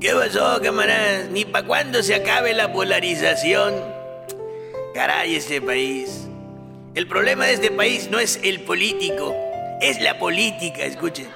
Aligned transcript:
¿Qué 0.00 0.12
pasó, 0.12 0.60
camaradas? 0.62 1.28
¿Ni 1.30 1.44
para 1.44 1.66
cuándo 1.66 2.02
se 2.04 2.14
acabe 2.14 2.54
la 2.54 2.72
polarización? 2.72 3.74
Caray, 4.94 5.34
este 5.34 5.60
país. 5.60 6.28
El 6.94 7.08
problema 7.08 7.46
de 7.46 7.54
este 7.54 7.72
país 7.72 8.08
no 8.08 8.20
es 8.20 8.38
el 8.44 8.62
político, 8.62 9.34
es 9.80 10.00
la 10.00 10.16
política, 10.20 10.84
escuchen. 10.84 11.26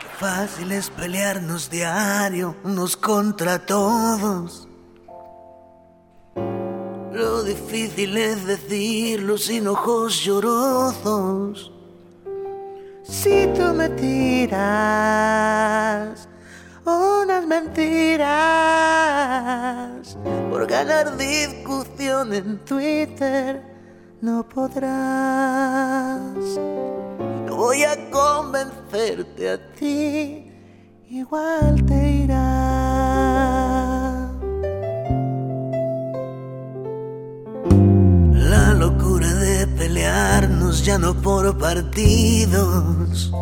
Qué 0.00 0.06
fácil 0.18 0.70
es 0.72 0.90
pelearnos 0.90 1.70
diario, 1.70 2.56
unos 2.62 2.94
contra 2.94 3.58
todos. 3.58 4.68
Lo 7.10 7.42
difícil 7.42 8.18
es 8.18 8.46
decirlo 8.46 9.38
sin 9.38 9.66
ojos 9.68 10.22
llorosos. 10.22 11.72
Si 13.02 13.46
tú 13.54 13.72
me 13.74 13.88
tiras 13.90 15.13
mentiras 17.54 18.26
por 20.50 20.66
ganar 20.66 21.16
discusión 21.16 22.32
en 22.34 22.58
Twitter, 22.64 23.62
no 24.20 24.48
podrás. 24.48 26.34
No 27.46 27.56
voy 27.56 27.84
a 27.84 28.10
convencerte 28.10 29.50
a 29.50 29.72
ti, 29.72 30.50
igual 31.08 31.84
te 31.86 32.10
irá. 32.24 32.50
La 38.32 38.74
locura 38.74 39.28
de 39.28 39.66
pelearnos 39.68 40.84
ya 40.84 40.98
no 40.98 41.14
por 41.14 41.56
partidos 41.58 43.32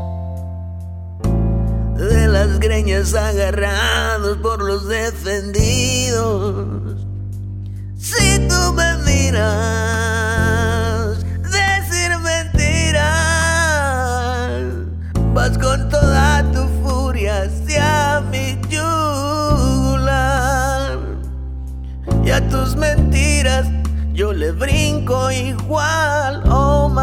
de 1.96 2.28
las 2.28 2.58
greñas 2.58 3.14
agarrados 3.14 4.38
por 4.38 4.62
los 4.62 4.88
defendidos. 4.88 6.66
Si 7.98 8.38
tú 8.48 8.72
me 8.74 8.96
miras, 9.04 9.48
decir 11.42 12.18
mentiras, 12.18 13.02
vas 15.32 15.56
con 15.58 15.88
toda 15.88 16.42
tu 16.52 16.66
furia 16.82 17.42
hacia 17.42 18.20
mi 18.30 18.58
yugular. 18.68 20.08
Y 22.24 22.30
a 22.30 22.48
tus 22.48 22.74
mentiras 22.76 23.66
yo 24.12 24.32
le 24.32 24.52
brinco 24.52 25.30
igual 25.30 26.42
o 26.50 26.88
más. 26.88 27.01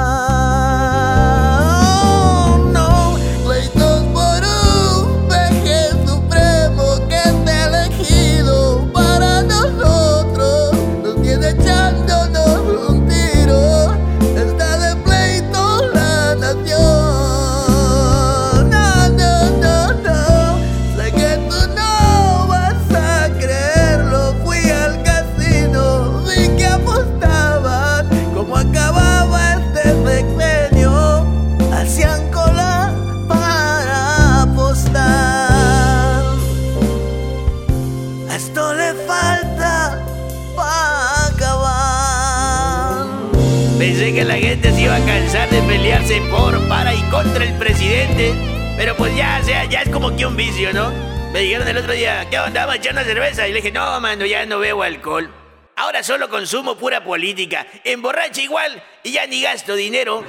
Se 44.80 44.86
iba 44.86 44.96
a 44.96 45.06
cansar 45.06 45.50
de 45.50 45.62
pelearse 45.64 46.22
por, 46.32 46.66
para 46.70 46.94
y 46.94 47.02
contra 47.10 47.44
el 47.44 47.54
presidente. 47.58 48.34
Pero 48.78 48.96
pues 48.96 49.14
ya, 49.14 49.40
o 49.42 49.46
sea, 49.46 49.66
ya 49.66 49.82
es 49.82 49.90
como 49.90 50.16
que 50.16 50.26
un 50.26 50.38
vicio, 50.38 50.72
¿no? 50.72 50.90
Me 51.34 51.40
dijeron 51.40 51.68
el 51.68 51.78
otro 51.78 51.92
día, 51.92 52.26
¿qué 52.30 52.40
onda? 52.40 52.66
¿Vamos 52.66 52.88
a 52.88 53.04
cerveza? 53.04 53.46
Y 53.46 53.52
le 53.52 53.58
dije, 53.58 53.74
no, 53.74 54.00
mano, 54.00 54.26
ya 54.26 54.46
no 54.46 54.60
bebo 54.60 54.84
alcohol. 54.84 55.30
Ahora 55.76 56.02
solo 56.02 56.30
consumo 56.30 56.78
pura 56.78 57.04
política. 57.04 57.68
Emborracha 57.84 58.42
igual 58.42 58.82
y 59.04 59.12
ya 59.12 59.28
ni 59.28 59.42
gasto 59.42 59.76
dinero. 59.76 60.24